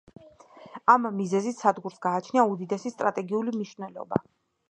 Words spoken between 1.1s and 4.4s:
მიზეზით სადგურს გააჩნია უდიდესი სტრატეგიული მნიშვნელობა.